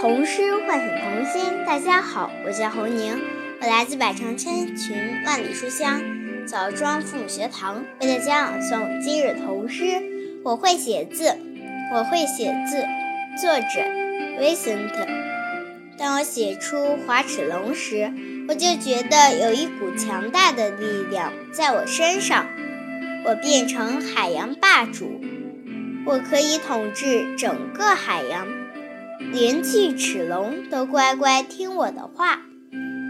[0.00, 1.64] 童诗唤醒童心。
[1.66, 3.20] 大家好，我叫侯宁，
[3.60, 6.00] 我来自百城千群万里书香
[6.46, 9.84] 枣庄父母学堂，为大家朗诵今日童诗。
[10.44, 11.36] 我会写字，
[11.92, 12.84] 我会写字。
[13.42, 13.80] 作者
[14.40, 15.08] ：Vincent。
[15.98, 18.12] 当我写出华齿龙时，
[18.46, 22.46] 我就觉得有一股强大的力量在我身上，
[23.24, 25.20] 我变成海洋霸主，
[26.06, 28.46] 我可以统治整个海洋。
[29.32, 32.40] 连巨齿龙都乖乖听我的话。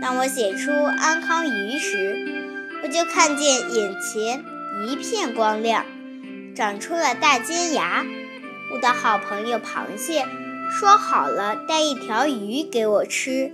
[0.00, 2.16] 当我写出安康鱼时，
[2.82, 4.44] 我就看见眼前
[4.86, 5.84] 一片光亮，
[6.54, 8.04] 长出了大尖牙。
[8.72, 10.26] 我的好朋友螃蟹
[10.70, 13.52] 说好了带一条鱼给我吃，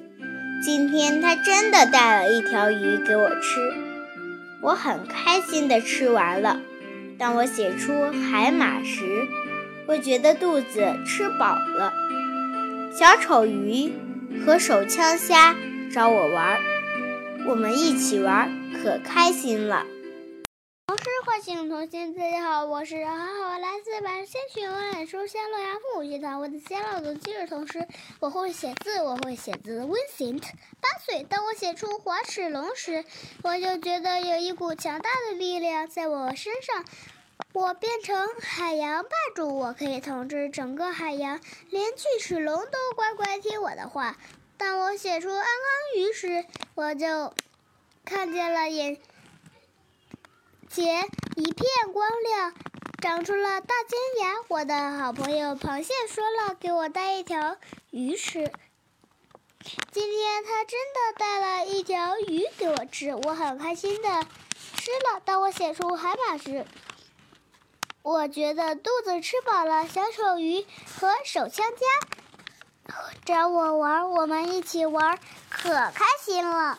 [0.62, 3.73] 今天他真的带了一条鱼给我吃，
[4.61, 6.61] 我很开心的吃完了。
[7.17, 9.27] 当我写出海马时，
[9.87, 11.93] 我觉得肚子吃饱了。
[12.97, 13.93] 小丑鱼
[14.47, 15.56] 和手枪虾
[15.92, 16.61] 找我玩，
[17.48, 19.84] 我们一起玩，可开心了。
[20.87, 27.84] 童诗唤醒童心，大家好，我是浩浩，我来自百仙群万书香洛阳父母学堂，我的先朗读今日童诗。
[28.20, 29.81] 我会写字，我会写字。
[29.81, 30.42] Vincent，
[30.81, 33.05] 八岁，当我写出华齿龙时，
[33.42, 36.84] 我就觉得有一股强大的力量在我身上。
[37.53, 41.41] 我变成海洋霸主，我可以统治整个海洋，
[41.71, 44.17] 连巨齿龙都乖乖听我的话。
[44.57, 47.35] 当我写出安康鱼时，我就
[48.05, 48.99] 看见了眼
[50.69, 52.55] 前一片光亮，
[53.01, 54.35] 长出了大尖牙。
[54.49, 57.57] 我的好朋友螃蟹说了，给我带一条
[57.91, 58.53] 鱼吃。
[59.91, 64.09] 今天他真的带了一条鱼给我吃，我很开心的
[64.77, 65.21] 吃了。
[65.25, 66.67] 当我写出海马时，
[68.05, 70.66] 我觉得肚子吃饱了，小丑鱼
[71.00, 71.86] 和手枪家
[73.24, 76.78] 找我玩，我们一起玩，可开心了。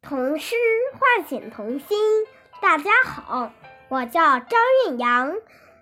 [0.00, 0.54] 童诗
[0.92, 1.98] 唤醒童心，
[2.60, 3.50] 大家好，
[3.88, 5.34] 我叫张韵阳，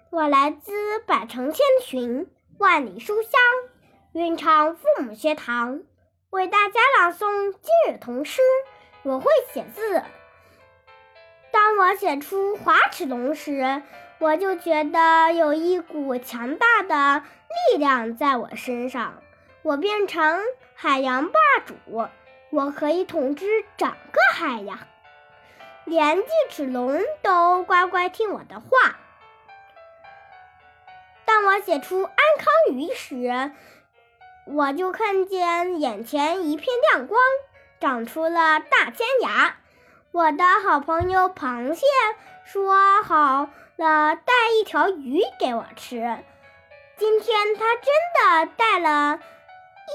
[0.09, 3.33] 我来自百城千寻，万里书香
[4.15, 5.83] 韵唱父母学堂，
[6.31, 8.41] 为大家朗诵今日童诗。
[9.03, 10.03] 我会写字，
[11.53, 13.83] 当我写出华齿龙时。
[14.21, 17.25] 我就觉得有一股强大的
[17.73, 19.23] 力量在我身上，
[19.63, 20.41] 我变成
[20.75, 21.75] 海洋霸主，
[22.51, 23.47] 我可以统治
[23.79, 24.79] 整个海洋，
[25.87, 28.99] 连巨齿龙都乖乖听我的话。
[31.25, 33.53] 当我写出安康鱼时，
[34.45, 37.19] 我就看见眼前一片亮光，
[37.81, 39.57] 长出了大尖牙。
[40.13, 41.87] 我的好朋友螃蟹
[42.45, 43.49] 说好。
[43.81, 46.19] 了带一条鱼给我吃，
[46.99, 49.19] 今天他真的带了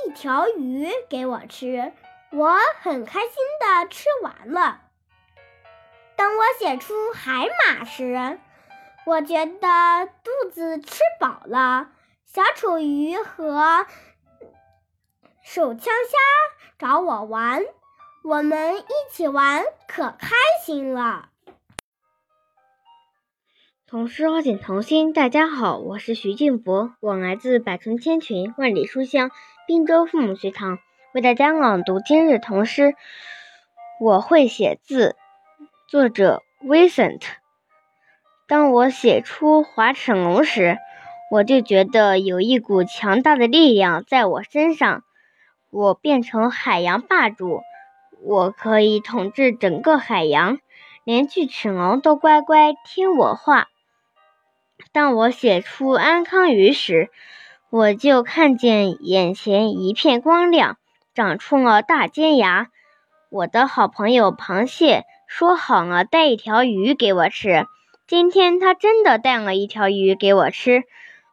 [0.08, 1.94] 一条鱼给我吃，
[2.32, 4.82] 我很开心的吃完了。
[6.16, 8.40] 当我写出海马时，
[9.06, 11.92] 我觉得肚子吃饱了。
[12.26, 13.86] 小丑鱼和
[15.44, 16.18] 手枪虾
[16.80, 17.64] 找我玩，
[18.24, 20.30] 我们一起玩，可开
[20.66, 21.30] 心了。
[23.96, 29.32] 童诗唤醒童心，大家好，我是徐静博，我来自百城千群万里书香
[29.66, 30.80] 滨州父母学堂，
[31.14, 32.94] 为大家朗读今日童诗。
[34.02, 35.16] 我会写字，
[35.88, 37.22] 作者 Vincent。
[38.50, 40.78] 当我写出华齿龙时，
[41.32, 45.04] 我就觉得有一股强大的力量在我身上，
[45.72, 47.62] 我变成海洋霸主，
[48.22, 50.60] 我可以统治整个海洋，
[51.06, 53.70] 连巨齿龙都乖乖听我话。
[54.96, 57.10] 当我写出安康鱼时，
[57.70, 60.78] 我就看见眼前一片光亮，
[61.14, 62.68] 长出了大尖牙。
[63.30, 67.68] 我的好朋友螃蟹说好了带一条鱼给我吃，
[68.08, 70.84] 今天他真的带了一条鱼给我吃，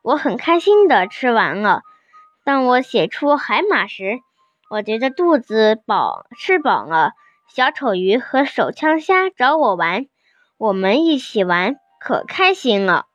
[0.03, 1.83] 我很开心的吃完了。
[2.45, 4.19] 当我写出海马时，
[4.71, 7.13] 我觉得肚子饱，吃饱了。
[7.47, 10.07] 小丑鱼和手枪虾找我玩，
[10.59, 13.07] 我们一起玩，可开心了。